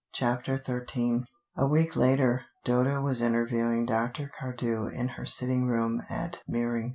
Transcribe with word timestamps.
CHAPTER 0.13 0.57
XIII 0.59 1.25
A 1.55 1.67
week 1.67 1.95
later, 1.95 2.45
Dodo 2.65 3.03
was 3.03 3.21
interviewing 3.21 3.85
Dr. 3.85 4.31
Cardew 4.39 4.87
in 4.87 5.09
her 5.09 5.25
sitting 5.25 5.67
room 5.67 6.01
at 6.09 6.41
Meering. 6.47 6.89